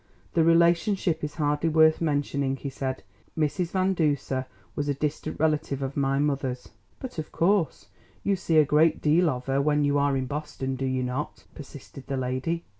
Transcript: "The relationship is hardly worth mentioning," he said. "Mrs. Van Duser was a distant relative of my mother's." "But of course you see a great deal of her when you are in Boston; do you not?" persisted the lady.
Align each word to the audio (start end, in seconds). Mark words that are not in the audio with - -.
"The 0.33 0.43
relationship 0.43 1.23
is 1.23 1.35
hardly 1.35 1.69
worth 1.69 2.01
mentioning," 2.01 2.55
he 2.55 2.71
said. 2.71 3.03
"Mrs. 3.37 3.69
Van 3.69 3.93
Duser 3.93 4.47
was 4.75 4.89
a 4.89 4.95
distant 4.95 5.39
relative 5.39 5.83
of 5.83 5.95
my 5.95 6.17
mother's." 6.17 6.69
"But 6.99 7.19
of 7.19 7.31
course 7.31 7.87
you 8.23 8.35
see 8.35 8.57
a 8.57 8.65
great 8.65 8.99
deal 8.99 9.29
of 9.29 9.45
her 9.45 9.61
when 9.61 9.83
you 9.83 9.99
are 9.99 10.17
in 10.17 10.25
Boston; 10.25 10.75
do 10.75 10.85
you 10.87 11.03
not?" 11.03 11.43
persisted 11.53 12.07
the 12.07 12.17
lady. 12.17 12.63